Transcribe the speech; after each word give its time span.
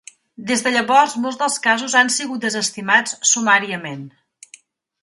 Des 0.51 0.63
de 0.67 0.71
llavors, 0.75 1.13
molts 1.25 1.37
dels 1.41 1.59
casos 1.67 1.99
han 2.01 2.11
sigut 2.17 2.43
desestimats 2.49 3.17
sumàriament. 3.35 4.07